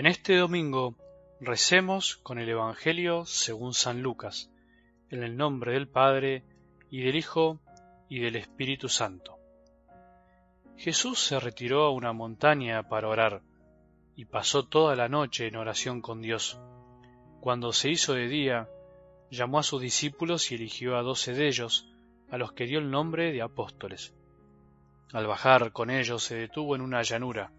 En 0.00 0.06
este 0.06 0.34
domingo 0.34 0.96
recemos 1.42 2.16
con 2.16 2.38
el 2.38 2.48
Evangelio 2.48 3.26
según 3.26 3.74
San 3.74 4.00
Lucas, 4.00 4.50
en 5.10 5.22
el 5.22 5.36
nombre 5.36 5.74
del 5.74 5.88
Padre, 5.88 6.42
y 6.88 7.02
del 7.02 7.16
Hijo, 7.16 7.60
y 8.08 8.20
del 8.20 8.36
Espíritu 8.36 8.88
Santo. 8.88 9.36
Jesús 10.78 11.22
se 11.22 11.38
retiró 11.38 11.84
a 11.84 11.90
una 11.90 12.14
montaña 12.14 12.88
para 12.88 13.08
orar, 13.08 13.42
y 14.16 14.24
pasó 14.24 14.66
toda 14.66 14.96
la 14.96 15.10
noche 15.10 15.48
en 15.48 15.56
oración 15.56 16.00
con 16.00 16.22
Dios. 16.22 16.58
Cuando 17.42 17.70
se 17.74 17.90
hizo 17.90 18.14
de 18.14 18.26
día, 18.26 18.70
llamó 19.30 19.58
a 19.58 19.62
sus 19.62 19.82
discípulos 19.82 20.50
y 20.50 20.54
eligió 20.54 20.96
a 20.96 21.02
doce 21.02 21.34
de 21.34 21.46
ellos, 21.46 21.92
a 22.30 22.38
los 22.38 22.52
que 22.54 22.64
dio 22.64 22.78
el 22.78 22.90
nombre 22.90 23.32
de 23.32 23.42
apóstoles. 23.42 24.14
Al 25.12 25.26
bajar 25.26 25.72
con 25.72 25.90
ellos 25.90 26.24
se 26.24 26.36
detuvo 26.36 26.74
en 26.74 26.80
una 26.80 27.02
llanura. 27.02 27.52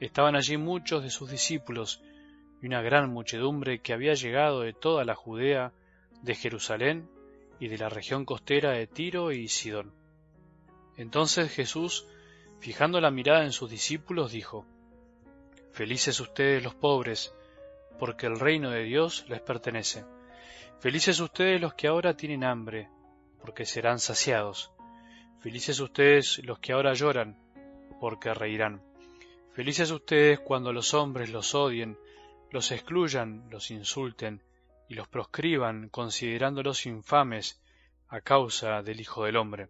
Estaban 0.00 0.34
allí 0.34 0.56
muchos 0.56 1.02
de 1.02 1.10
sus 1.10 1.30
discípulos 1.30 2.02
y 2.62 2.66
una 2.66 2.80
gran 2.80 3.10
muchedumbre 3.10 3.80
que 3.80 3.92
había 3.92 4.14
llegado 4.14 4.62
de 4.62 4.72
toda 4.72 5.04
la 5.04 5.14
Judea, 5.14 5.72
de 6.22 6.34
Jerusalén 6.34 7.08
y 7.58 7.68
de 7.68 7.76
la 7.76 7.90
región 7.90 8.24
costera 8.24 8.72
de 8.72 8.86
Tiro 8.86 9.30
y 9.30 9.48
Sidón. 9.48 9.92
Entonces 10.96 11.52
Jesús, 11.52 12.06
fijando 12.60 13.00
la 13.00 13.10
mirada 13.10 13.44
en 13.44 13.52
sus 13.52 13.70
discípulos, 13.70 14.32
dijo, 14.32 14.66
Felices 15.72 16.18
ustedes 16.18 16.62
los 16.64 16.74
pobres, 16.74 17.34
porque 17.98 18.26
el 18.26 18.40
reino 18.40 18.70
de 18.70 18.84
Dios 18.84 19.26
les 19.28 19.42
pertenece. 19.42 20.04
Felices 20.78 21.20
ustedes 21.20 21.60
los 21.60 21.74
que 21.74 21.88
ahora 21.88 22.16
tienen 22.16 22.44
hambre, 22.44 22.88
porque 23.38 23.66
serán 23.66 23.98
saciados. 23.98 24.72
Felices 25.40 25.78
ustedes 25.78 26.42
los 26.44 26.58
que 26.58 26.72
ahora 26.72 26.94
lloran, 26.94 27.38
porque 28.00 28.32
reirán. 28.32 28.89
Felices 29.52 29.90
ustedes 29.90 30.38
cuando 30.40 30.72
los 30.72 30.94
hombres 30.94 31.30
los 31.30 31.54
odien, 31.54 31.98
los 32.50 32.70
excluyan, 32.70 33.48
los 33.50 33.70
insulten 33.70 34.42
y 34.88 34.94
los 34.94 35.08
proscriban, 35.08 35.88
considerándolos 35.88 36.86
infames 36.86 37.60
a 38.08 38.20
causa 38.20 38.82
del 38.82 39.00
Hijo 39.00 39.24
del 39.24 39.36
Hombre. 39.36 39.68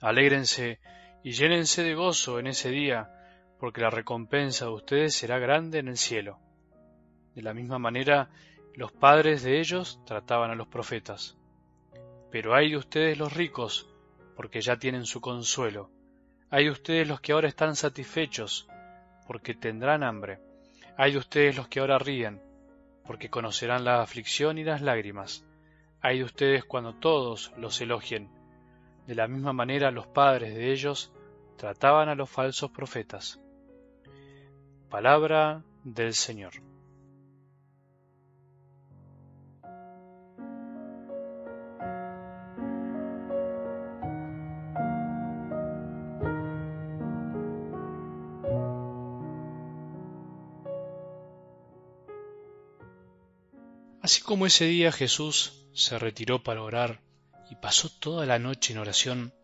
Alégrense 0.00 0.80
y 1.24 1.32
llénense 1.32 1.82
de 1.82 1.94
gozo 1.94 2.38
en 2.38 2.46
ese 2.46 2.70
día, 2.70 3.10
porque 3.58 3.80
la 3.80 3.90
recompensa 3.90 4.66
de 4.66 4.72
ustedes 4.72 5.14
será 5.14 5.38
grande 5.38 5.78
en 5.78 5.88
el 5.88 5.96
cielo. 5.96 6.38
De 7.34 7.42
la 7.42 7.54
misma 7.54 7.78
manera, 7.78 8.30
los 8.74 8.92
padres 8.92 9.42
de 9.42 9.58
ellos 9.58 10.00
trataban 10.06 10.50
a 10.50 10.54
los 10.54 10.68
profetas. 10.68 11.36
Pero 12.30 12.54
hay 12.54 12.70
de 12.70 12.76
ustedes 12.76 13.18
los 13.18 13.32
ricos, 13.32 13.88
porque 14.36 14.60
ya 14.60 14.78
tienen 14.78 15.06
su 15.06 15.20
consuelo. 15.20 15.90
Hay 16.50 16.64
de 16.64 16.70
ustedes 16.70 17.08
los 17.08 17.20
que 17.20 17.32
ahora 17.32 17.48
están 17.48 17.74
satisfechos, 17.74 18.68
porque 19.26 19.54
tendrán 19.54 20.02
hambre. 20.02 20.38
Hay 20.96 21.12
de 21.12 21.18
ustedes 21.18 21.56
los 21.56 21.68
que 21.68 21.80
ahora 21.80 21.98
ríen, 21.98 22.40
porque 23.04 23.30
conocerán 23.30 23.84
la 23.84 24.02
aflicción 24.02 24.58
y 24.58 24.64
las 24.64 24.82
lágrimas. 24.82 25.44
Hay 26.00 26.18
de 26.18 26.24
ustedes 26.24 26.64
cuando 26.64 26.94
todos 26.94 27.52
los 27.56 27.80
elogien. 27.80 28.30
De 29.06 29.14
la 29.14 29.28
misma 29.28 29.52
manera 29.52 29.90
los 29.90 30.06
padres 30.06 30.54
de 30.54 30.72
ellos 30.72 31.12
trataban 31.56 32.08
a 32.08 32.14
los 32.14 32.28
falsos 32.28 32.70
profetas. 32.70 33.40
Palabra 34.90 35.62
del 35.84 36.14
Señor. 36.14 36.52
Así 54.06 54.20
como 54.20 54.46
ese 54.46 54.66
día 54.66 54.92
Jesús 54.92 55.66
se 55.74 55.98
retiró 55.98 56.40
para 56.44 56.62
orar 56.62 57.00
y 57.50 57.56
pasó 57.56 57.88
toda 57.88 58.24
la 58.24 58.38
noche 58.38 58.72
en 58.72 58.78
oración, 58.78 59.34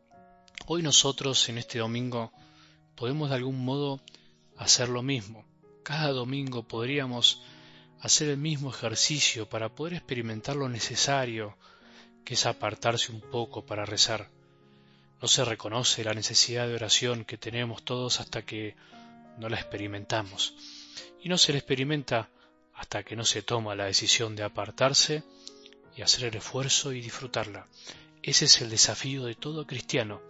hoy 0.67 0.85
nosotros 0.85 1.49
en 1.49 1.59
este 1.59 1.81
domingo 1.81 2.33
podemos 2.95 3.31
de 3.31 3.35
algún 3.35 3.65
modo 3.65 4.01
hacer 4.57 4.89
lo 4.89 5.03
mismo. 5.03 5.45
Cada 5.83 6.13
domingo 6.13 6.63
podríamos 6.63 7.43
hacer 7.99 8.29
el 8.29 8.37
mismo 8.37 8.71
ejercicio 8.71 9.49
para 9.49 9.69
poder 9.69 9.95
experimentar 9.95 10.55
lo 10.55 10.69
necesario 10.69 11.57
que 12.25 12.35
es 12.35 12.47
apartarse 12.47 13.11
un 13.11 13.21
poco 13.21 13.67
para 13.67 13.85
rezar. 13.85 14.31
No 15.21 15.27
se 15.27 15.45
reconoce 15.45 16.05
la 16.05 16.15
necesidad 16.15 16.69
de 16.69 16.77
oración 16.77 17.25
que 17.25 17.37
tenemos 17.37 17.83
todos 17.83 18.21
hasta 18.21 18.43
que 18.43 18.77
no 19.39 19.49
la 19.49 19.57
experimentamos. 19.57 20.55
Y 21.21 21.29
no 21.29 21.37
se 21.37 21.51
la 21.51 21.59
experimenta 21.59 22.31
hasta 22.83 23.05
que 23.05 23.15
no 23.15 23.25
se 23.25 23.43
toma 23.43 23.77
la 23.77 23.85
decisión 23.85 24.35
de 24.35 24.43
apartarse 24.43 25.23
y 25.97 26.03
hacer 26.03 26.25
el 26.25 26.37
esfuerzo 26.37 26.93
y 26.93 27.01
disfrutarla. 27.01 27.69
Ese 28.25 28.47
es 28.47 28.61
el 28.61 28.71
desafío 28.71 29.25
de 29.25 29.37
todo 29.37 29.69
cristiano. 29.69 30.21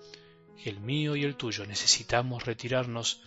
El 0.63 0.79
mío 0.79 1.17
y 1.17 1.25
el 1.25 1.37
tuyo 1.37 1.65
necesitamos 1.65 2.45
retirarnos 2.45 3.23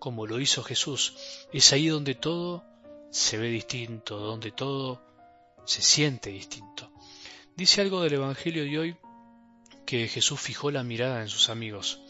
como 0.00 0.26
lo 0.26 0.40
hizo 0.40 0.64
Jesús. 0.64 1.14
Es 1.52 1.72
ahí 1.72 1.86
donde 1.86 2.16
todo 2.16 2.64
se 3.12 3.38
ve 3.38 3.46
distinto, 3.48 4.18
donde 4.18 4.50
todo 4.50 5.00
se 5.64 5.80
siente 5.80 6.30
distinto. 6.30 6.90
Dice 7.56 7.80
algo 7.80 8.02
del 8.02 8.14
Evangelio 8.14 8.64
de 8.64 8.78
hoy 8.80 8.96
que 9.86 10.08
Jesús 10.08 10.40
fijó 10.40 10.72
la 10.72 10.82
mirada 10.82 11.22
en 11.22 11.28
sus 11.28 11.48
amigos. 11.48 12.00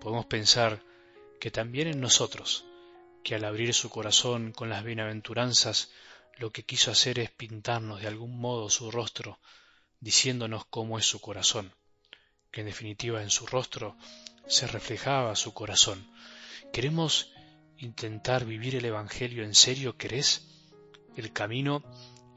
Podemos 0.00 0.24
pensar 0.24 0.82
que 1.38 1.50
también 1.50 1.88
en 1.88 2.00
nosotros 2.00 2.64
que 3.22 3.34
al 3.34 3.44
abrir 3.44 3.74
su 3.74 3.90
corazón 3.90 4.52
con 4.52 4.68
las 4.70 4.84
bienaventuranzas 4.84 5.90
lo 6.38 6.50
que 6.50 6.64
quiso 6.64 6.90
hacer 6.90 7.18
es 7.18 7.30
pintarnos 7.30 8.00
de 8.00 8.06
algún 8.06 8.38
modo 8.38 8.70
su 8.70 8.90
rostro, 8.90 9.38
diciéndonos 10.00 10.64
cómo 10.64 10.98
es 10.98 11.04
su 11.04 11.20
corazón, 11.20 11.74
que 12.50 12.60
en 12.60 12.66
definitiva 12.66 13.22
en 13.22 13.30
su 13.30 13.46
rostro 13.46 13.96
se 14.46 14.66
reflejaba 14.66 15.36
su 15.36 15.52
corazón. 15.52 16.10
¿Queremos 16.72 17.32
intentar 17.76 18.44
vivir 18.46 18.74
el 18.76 18.84
Evangelio 18.84 19.44
en 19.44 19.54
serio, 19.54 19.96
querés? 19.96 20.48
El 21.16 21.32
camino 21.32 21.82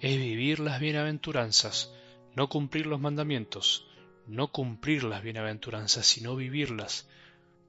es 0.02 0.18
vivir 0.18 0.60
las 0.60 0.82
bienaventuranzas, 0.82 1.92
no 2.36 2.50
cumplir 2.50 2.88
los 2.88 3.00
mandamientos, 3.00 3.86
no 4.28 4.52
cumplir 4.52 5.06
las 5.06 5.24
bienaventuranzas, 5.24 6.06
sino 6.06 6.36
vivirlas, 6.36 7.08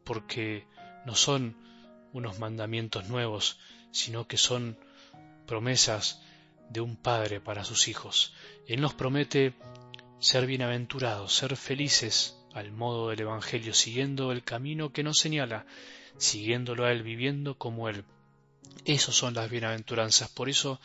porque 0.04 0.66
no 1.06 1.14
son 1.14 1.56
unos 2.14 2.38
mandamientos 2.38 3.08
nuevos, 3.08 3.58
sino 3.90 4.26
que 4.26 4.38
son 4.38 4.78
promesas 5.46 6.22
de 6.70 6.80
un 6.80 6.96
padre 6.96 7.40
para 7.40 7.64
sus 7.64 7.88
hijos. 7.88 8.32
Él 8.66 8.80
nos 8.80 8.94
promete 8.94 9.54
ser 10.20 10.46
bienaventurados, 10.46 11.34
ser 11.34 11.56
felices 11.56 12.38
al 12.54 12.72
modo 12.72 13.10
del 13.10 13.20
Evangelio, 13.20 13.74
siguiendo 13.74 14.32
el 14.32 14.44
camino 14.44 14.92
que 14.92 15.02
nos 15.02 15.18
señala, 15.18 15.66
siguiéndolo 16.16 16.86
a 16.86 16.92
Él, 16.92 17.02
viviendo 17.02 17.58
como 17.58 17.88
Él. 17.88 18.04
Esos 18.84 19.16
son 19.16 19.34
las 19.34 19.50
bienaventuranzas. 19.50 20.30
Por 20.30 20.48
eso 20.48 20.80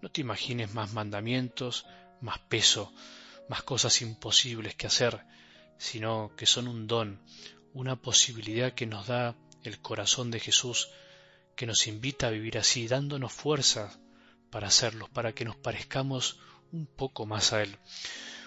no 0.00 0.10
te 0.10 0.20
imagines 0.20 0.72
más 0.72 0.92
mandamientos, 0.92 1.86
más 2.20 2.38
peso, 2.38 2.92
más 3.48 3.64
cosas 3.64 4.00
imposibles 4.00 4.76
que 4.76 4.86
hacer, 4.86 5.24
sino 5.76 6.32
que 6.36 6.46
son 6.46 6.68
un 6.68 6.86
don, 6.86 7.20
una 7.74 7.96
posibilidad 7.96 8.72
que 8.72 8.86
nos 8.86 9.08
da 9.08 9.34
el 9.64 9.80
corazón 9.80 10.30
de 10.30 10.40
Jesús 10.40 10.90
que 11.56 11.66
nos 11.66 11.86
invita 11.86 12.28
a 12.28 12.30
vivir 12.30 12.58
así, 12.58 12.88
dándonos 12.88 13.32
fuerza 13.32 13.98
para 14.50 14.68
hacerlos, 14.68 15.08
para 15.10 15.32
que 15.32 15.44
nos 15.44 15.56
parezcamos 15.56 16.38
un 16.72 16.86
poco 16.86 17.26
más 17.26 17.52
a 17.52 17.62
Él. 17.62 17.76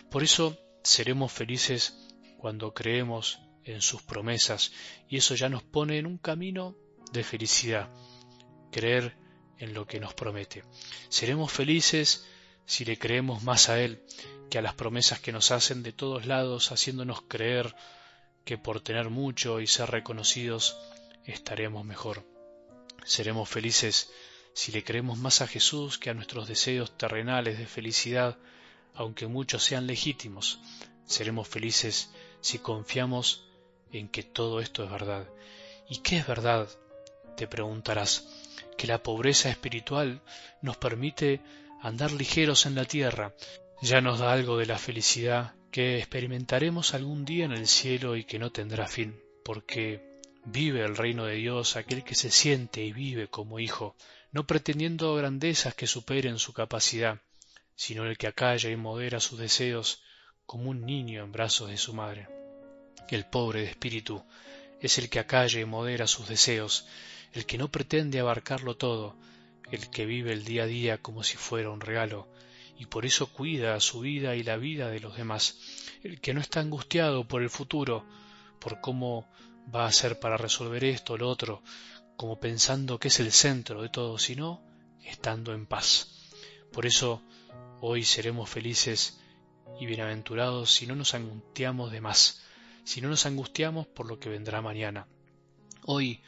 Por 0.10 0.24
eso 0.24 0.58
seremos 0.84 1.32
felices 1.32 1.98
cuando 2.38 2.74
creemos 2.74 3.40
en 3.64 3.82
sus 3.82 4.04
promesas 4.04 4.72
y 5.10 5.18
eso 5.18 5.36
ya 5.36 5.50
nos 5.50 5.64
pone 5.64 5.98
en 5.98 6.06
un 6.06 6.18
camino 6.18 6.76
de 7.12 7.24
felicidad, 7.24 7.90
creer 8.72 9.18
en 9.58 9.74
lo 9.74 9.88
que 9.88 10.00
nos 10.00 10.14
promete. 10.14 10.64
Seremos 11.10 11.52
felices 11.52 12.26
si 12.66 12.86
le 12.86 12.98
creemos 12.98 13.44
más 13.44 13.70
a 13.70 13.80
Él 13.82 14.04
que 14.50 14.58
a 14.58 14.62
las 14.62 14.76
promesas 14.76 15.20
que 15.20 15.32
nos 15.32 15.52
hacen 15.52 15.82
de 15.82 15.92
todos 15.92 16.26
lados, 16.26 16.72
haciéndonos 16.72 17.22
creer 17.28 17.76
que 18.44 18.58
por 18.58 18.82
tener 18.82 19.10
mucho 19.10 19.60
y 19.60 19.68
ser 19.68 19.90
reconocidos 19.90 20.78
estaremos 21.26 21.86
mejor. 21.86 22.24
Seremos 23.04 23.50
felices 23.50 24.12
si 24.54 24.72
le 24.72 24.84
creemos 24.84 25.18
más 25.18 25.42
a 25.42 25.48
Jesús 25.48 25.98
que 25.98 26.10
a 26.10 26.14
nuestros 26.14 26.48
deseos 26.48 26.98
terrenales 26.98 27.58
de 27.58 27.68
felicidad, 27.68 28.38
aunque 28.94 29.28
muchos 29.28 29.64
sean 29.64 29.88
legítimos. 29.88 30.60
Seremos 31.06 31.48
felices 31.48 32.10
si 32.42 32.60
confiamos 32.60 33.46
en 33.92 34.08
que 34.08 34.24
todo 34.24 34.60
esto 34.60 34.84
es 34.84 34.90
verdad. 34.90 35.28
¿Y 35.90 36.00
qué 36.00 36.18
es 36.18 36.28
verdad? 36.28 36.68
Te 37.38 37.48
preguntarás. 37.48 38.28
Que 38.78 38.88
la 38.88 39.04
pobreza 39.04 39.50
espiritual 39.50 40.22
nos 40.62 40.78
permite 40.78 41.42
andar 41.82 42.12
ligeros 42.12 42.66
en 42.66 42.76
la 42.76 42.86
tierra, 42.86 43.34
ya 43.82 44.02
nos 44.02 44.20
da 44.20 44.34
algo 44.34 44.58
de 44.58 44.66
la 44.66 44.78
felicidad 44.78 45.54
que 45.72 45.98
experimentaremos 45.98 46.94
algún 46.94 47.26
día 47.26 47.46
en 47.46 47.52
el 47.52 47.68
cielo 47.68 48.16
y 48.16 48.24
que 48.24 48.40
no 48.40 48.52
tendrá 48.52 48.88
fin, 48.88 49.22
porque 49.44 50.15
Vive 50.48 50.86
el 50.86 50.96
reino 50.96 51.26
de 51.26 51.36
Dios 51.36 51.76
aquel 51.76 52.04
que 52.04 52.14
se 52.14 52.30
siente 52.30 52.84
y 52.84 52.94
vive 52.94 53.28
como 53.28 53.60
hijo, 53.60 53.96
no 54.32 54.46
pretendiendo 54.46 55.16
grandezas 55.16 55.74
que 55.74 55.88
superen 55.88 56.38
su 56.38 56.54
capacidad, 56.54 57.20
sino 57.76 58.06
el 58.06 58.16
que 58.18 58.28
acalla 58.28 58.70
y 58.70 58.76
modera 58.76 59.20
sus 59.20 59.40
deseos 59.40 60.04
como 60.46 60.70
un 60.70 60.86
niño 60.86 61.24
en 61.24 61.32
brazos 61.32 61.70
de 61.70 61.78
su 61.78 61.96
madre. 61.96 62.28
El 63.10 63.26
pobre 63.26 63.62
de 63.62 63.70
espíritu 63.70 64.24
es 64.82 65.00
el 65.00 65.10
que 65.10 65.18
acalla 65.18 65.60
y 65.60 65.66
modera 65.66 66.06
sus 66.06 66.28
deseos, 66.28 66.86
el 67.34 67.48
que 67.48 67.58
no 67.58 67.72
pretende 67.72 68.20
abarcarlo 68.20 68.78
todo, 68.78 69.16
el 69.72 69.90
que 69.90 70.06
vive 70.06 70.32
el 70.32 70.46
día 70.46 70.64
a 70.64 70.68
día 70.68 71.00
como 71.00 71.24
si 71.24 71.38
fuera 71.38 71.72
un 71.72 71.82
regalo, 71.82 72.28
y 72.78 72.86
por 72.86 73.08
eso 73.08 73.34
cuida 73.34 73.80
su 73.80 74.02
vida 74.02 74.36
y 74.36 74.44
la 74.44 74.58
vida 74.58 74.90
de 74.90 75.00
los 75.00 75.18
demás, 75.18 75.58
el 76.04 76.22
que 76.22 76.36
no 76.36 76.40
está 76.40 76.60
angustiado 76.60 77.28
por 77.28 77.42
el 77.42 77.50
futuro, 77.50 78.06
por 78.60 78.80
cómo 78.80 79.28
va 79.74 79.86
a 79.86 79.92
ser 79.92 80.20
para 80.20 80.38
resolver 80.38 80.84
esto 80.84 81.14
o 81.14 81.18
lo 81.18 81.30
otro, 81.30 81.64
como 82.18 82.40
pensando 82.40 83.00
que 83.00 83.10
es 83.10 83.20
el 83.20 83.32
centro 83.32 83.82
de 83.82 83.90
todo, 83.90 84.18
sino 84.18 84.62
estando 85.04 85.54
en 85.54 85.66
paz. 85.66 86.32
Por 86.72 86.86
eso 86.86 87.22
hoy 87.82 88.04
seremos 88.04 88.50
felices 88.50 89.20
y 89.80 89.86
bienaventurados 89.86 90.72
si 90.72 90.88
no 90.88 90.96
nos 90.96 91.14
angustiamos 91.14 91.92
de 91.92 92.02
más, 92.02 92.44
si 92.84 93.02
no 93.02 93.10
nos 93.10 93.26
angustiamos 93.26 93.88
por 93.88 94.08
lo 94.08 94.20
que 94.20 94.30
vendrá 94.30 94.62
mañana. 94.62 95.08
Hoy 95.86 96.22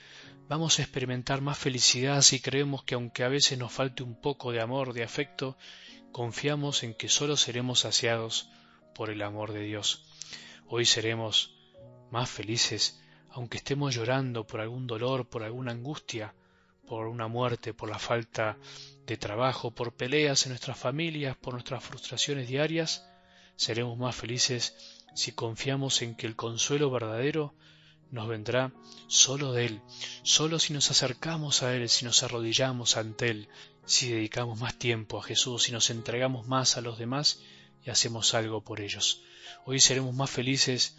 vamos 0.48 0.80
a 0.80 0.84
experimentar 0.84 1.42
más 1.42 1.58
felicidad 1.58 2.22
si 2.22 2.40
creemos 2.40 2.84
que 2.84 2.96
aunque 2.96 3.24
a 3.24 3.30
veces 3.30 3.58
nos 3.58 3.72
falte 3.72 4.04
un 4.04 4.20
poco 4.20 4.52
de 4.52 4.62
amor, 4.62 4.94
de 4.94 5.04
afecto, 5.04 5.58
confiamos 6.12 6.84
en 6.84 6.94
que 6.94 7.10
sólo 7.10 7.38
seremos 7.38 7.82
saciados 7.82 8.50
por 8.94 9.10
el 9.10 9.22
amor 9.22 9.54
de 9.54 9.62
Dios. 9.62 10.06
Hoy 10.68 10.86
seremos 10.86 11.56
más 12.12 12.30
felices 12.30 13.02
aunque 13.38 13.58
estemos 13.58 13.94
llorando 13.94 14.48
por 14.48 14.62
algún 14.62 14.88
dolor, 14.88 15.30
por 15.30 15.44
alguna 15.44 15.72
angustia, 15.72 16.34
por 16.88 17.06
una 17.06 17.28
muerte, 17.28 17.72
por 17.72 17.88
la 17.88 18.00
falta 18.00 18.58
de 19.06 19.16
trabajo, 19.16 19.70
por 19.70 19.94
peleas 19.94 20.48
en 20.48 20.54
nuestras 20.54 20.80
familias, 20.80 21.38
por 21.38 21.54
nuestras 21.54 21.84
frustraciones 21.84 22.48
diarias, 22.48 23.08
seremos 23.56 23.96
más 23.96 24.16
felices 24.16 24.76
si 25.14 25.34
confiamos 25.34 26.02
en 26.02 26.16
que 26.16 26.26
el 26.26 26.36
consuelo 26.36 26.90
verdadero 26.90 27.54
nos 28.10 28.28
vendrá 28.28 28.72
solo 29.06 29.52
de 29.52 29.68
Él, 29.68 29.82
solo 30.24 30.58
si 30.58 30.74
nos 30.74 30.90
acercamos 30.90 31.62
a 31.62 31.76
Él, 31.76 31.90
si 31.90 32.06
nos 32.06 32.24
arrodillamos 32.24 32.98
ante 32.98 33.30
Él, 33.30 33.50
si 33.86 34.10
dedicamos 34.10 34.60
más 34.60 34.80
tiempo 34.80 35.20
a 35.20 35.24
Jesús, 35.24 35.62
si 35.62 35.72
nos 35.72 35.92
entregamos 35.92 36.48
más 36.48 36.76
a 36.76 36.82
los 36.82 36.98
demás 36.98 37.40
y 37.86 37.92
hacemos 37.92 38.34
algo 38.34 38.62
por 38.62 38.82
ellos. 38.82 39.22
Hoy 39.64 39.80
seremos 39.80 40.16
más 40.16 40.32
felices 40.32 40.96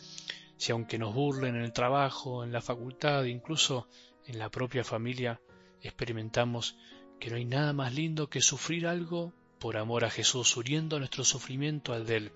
si 0.59 0.73
aunque 0.73 0.99
nos 0.99 1.15
burlen 1.15 1.57
en 1.57 1.63
el 1.63 1.73
trabajo, 1.73 2.45
en 2.45 2.53
la 2.53 2.61
facultad, 2.61 3.25
incluso 3.25 3.89
en 4.27 4.39
la 4.39 4.51
propia 4.51 4.85
familia, 4.85 5.41
experimentamos 5.81 6.77
que 7.19 7.31
no 7.31 7.37
hay 7.37 7.45
nada 7.45 7.73
más 7.73 7.95
lindo 7.95 8.29
que 8.29 8.41
sufrir 8.41 8.87
algo 8.87 9.33
por 9.59 9.77
amor 9.77 10.05
a 10.05 10.11
Jesús, 10.11 10.57
uniendo 10.57 10.99
nuestro 10.99 11.25
sufrimiento 11.25 11.93
al 11.93 12.07
de 12.07 12.17
Él, 12.17 12.33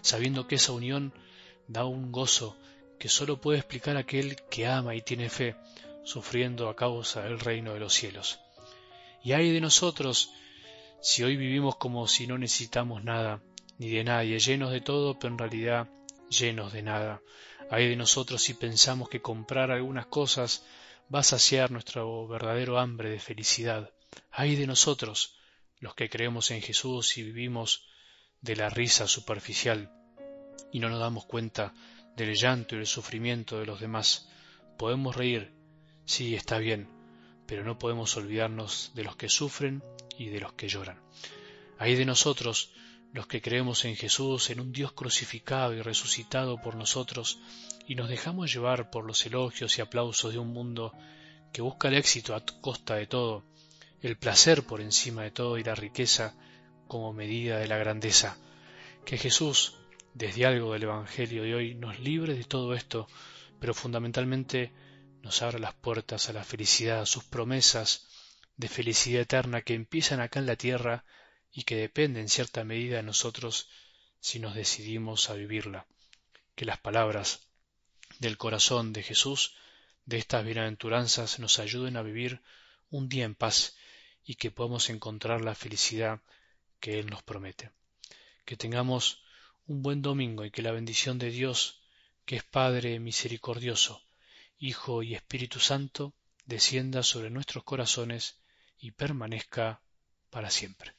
sabiendo 0.00 0.46
que 0.46 0.54
esa 0.54 0.72
unión 0.72 1.12
da 1.68 1.84
un 1.84 2.10
gozo 2.10 2.56
que 2.98 3.08
sólo 3.08 3.40
puede 3.40 3.58
explicar 3.58 3.96
aquel 3.96 4.36
que 4.50 4.66
ama 4.66 4.94
y 4.94 5.02
tiene 5.02 5.28
fe, 5.28 5.56
sufriendo 6.04 6.68
a 6.68 6.76
causa 6.76 7.22
del 7.22 7.40
reino 7.40 7.74
de 7.74 7.80
los 7.80 7.92
cielos. 7.92 8.40
Y 9.22 9.32
hay 9.32 9.52
de 9.52 9.60
nosotros 9.60 10.30
si 11.00 11.22
hoy 11.22 11.36
vivimos 11.36 11.76
como 11.76 12.06
si 12.06 12.26
no 12.26 12.38
necesitamos 12.38 13.04
nada, 13.04 13.42
ni 13.78 13.88
de 13.88 14.04
nadie, 14.04 14.38
llenos 14.38 14.70
de 14.70 14.80
todo, 14.80 15.18
pero 15.18 15.32
en 15.32 15.38
realidad 15.38 15.88
llenos 16.28 16.72
de 16.72 16.82
nada. 16.82 17.20
Hay 17.70 17.88
de 17.88 17.96
nosotros 17.96 18.42
si 18.42 18.54
pensamos 18.54 19.08
que 19.08 19.22
comprar 19.22 19.70
algunas 19.70 20.06
cosas 20.06 20.64
va 21.12 21.20
a 21.20 21.24
saciar 21.24 21.70
nuestro 21.70 22.26
verdadero 22.28 22.78
hambre 22.78 23.10
de 23.10 23.18
felicidad. 23.18 23.90
Hay 24.30 24.56
de 24.56 24.66
nosotros, 24.66 25.36
los 25.80 25.94
que 25.94 26.08
creemos 26.08 26.50
en 26.50 26.62
Jesús 26.62 27.18
y 27.18 27.22
vivimos 27.22 27.88
de 28.40 28.56
la 28.56 28.68
risa 28.68 29.06
superficial 29.06 29.90
y 30.72 30.78
no 30.78 30.88
nos 30.88 31.00
damos 31.00 31.24
cuenta 31.24 31.74
del 32.16 32.34
llanto 32.34 32.76
y 32.76 32.78
el 32.78 32.86
sufrimiento 32.86 33.58
de 33.58 33.66
los 33.66 33.80
demás. 33.80 34.28
Podemos 34.76 35.16
reír, 35.16 35.52
sí, 36.04 36.34
está 36.34 36.58
bien, 36.58 36.88
pero 37.46 37.64
no 37.64 37.78
podemos 37.78 38.16
olvidarnos 38.16 38.92
de 38.94 39.04
los 39.04 39.16
que 39.16 39.28
sufren 39.28 39.82
y 40.18 40.28
de 40.28 40.40
los 40.40 40.52
que 40.52 40.68
lloran. 40.68 41.00
Hay 41.78 41.94
de 41.94 42.04
nosotros 42.04 42.72
los 43.14 43.28
que 43.28 43.40
creemos 43.40 43.84
en 43.84 43.94
Jesús, 43.94 44.50
en 44.50 44.58
un 44.58 44.72
Dios 44.72 44.92
crucificado 44.92 45.72
y 45.72 45.80
resucitado 45.80 46.60
por 46.60 46.74
nosotros, 46.74 47.38
y 47.86 47.94
nos 47.94 48.08
dejamos 48.08 48.52
llevar 48.52 48.90
por 48.90 49.04
los 49.04 49.24
elogios 49.24 49.78
y 49.78 49.82
aplausos 49.82 50.32
de 50.32 50.40
un 50.40 50.48
mundo 50.48 50.92
que 51.52 51.62
busca 51.62 51.86
el 51.86 51.94
éxito 51.94 52.34
a 52.34 52.44
costa 52.60 52.96
de 52.96 53.06
todo, 53.06 53.44
el 54.02 54.16
placer 54.16 54.64
por 54.64 54.80
encima 54.80 55.22
de 55.22 55.30
todo 55.30 55.58
y 55.58 55.62
la 55.62 55.76
riqueza 55.76 56.34
como 56.88 57.12
medida 57.12 57.60
de 57.60 57.68
la 57.68 57.78
grandeza. 57.78 58.36
Que 59.04 59.16
Jesús, 59.16 59.76
desde 60.12 60.44
algo 60.44 60.72
del 60.72 60.82
Evangelio 60.82 61.44
de 61.44 61.54
hoy, 61.54 61.74
nos 61.76 62.00
libre 62.00 62.34
de 62.34 62.42
todo 62.42 62.74
esto, 62.74 63.06
pero 63.60 63.74
fundamentalmente 63.74 64.72
nos 65.22 65.40
abra 65.40 65.60
las 65.60 65.74
puertas 65.74 66.28
a 66.30 66.32
la 66.32 66.42
felicidad, 66.42 67.02
a 67.02 67.06
sus 67.06 67.22
promesas 67.22 68.08
de 68.56 68.66
felicidad 68.66 69.22
eterna 69.22 69.62
que 69.62 69.74
empiezan 69.74 70.18
acá 70.18 70.40
en 70.40 70.46
la 70.46 70.56
tierra 70.56 71.04
y 71.54 71.62
que 71.62 71.76
depende 71.76 72.20
en 72.20 72.28
cierta 72.28 72.64
medida 72.64 72.96
de 72.96 73.04
nosotros 73.04 73.68
si 74.20 74.40
nos 74.40 74.56
decidimos 74.56 75.30
a 75.30 75.34
vivirla. 75.34 75.86
Que 76.56 76.64
las 76.64 76.78
palabras 76.78 77.46
del 78.18 78.36
corazón 78.36 78.92
de 78.92 79.04
Jesús, 79.04 79.54
de 80.04 80.18
estas 80.18 80.44
bienaventuranzas, 80.44 81.38
nos 81.38 81.60
ayuden 81.60 81.96
a 81.96 82.02
vivir 82.02 82.42
un 82.90 83.08
día 83.08 83.24
en 83.24 83.36
paz 83.36 83.76
y 84.24 84.34
que 84.34 84.50
podamos 84.50 84.90
encontrar 84.90 85.42
la 85.42 85.54
felicidad 85.54 86.20
que 86.80 86.98
Él 86.98 87.06
nos 87.06 87.22
promete. 87.22 87.70
Que 88.44 88.56
tengamos 88.56 89.22
un 89.66 89.82
buen 89.82 90.02
domingo 90.02 90.44
y 90.44 90.50
que 90.50 90.62
la 90.62 90.72
bendición 90.72 91.18
de 91.18 91.30
Dios, 91.30 91.80
que 92.24 92.36
es 92.36 92.42
Padre 92.42 92.98
misericordioso, 92.98 94.02
Hijo 94.58 95.02
y 95.02 95.14
Espíritu 95.14 95.60
Santo, 95.60 96.14
descienda 96.46 97.02
sobre 97.02 97.30
nuestros 97.30 97.62
corazones 97.62 98.38
y 98.78 98.90
permanezca 98.90 99.80
para 100.30 100.50
siempre. 100.50 100.94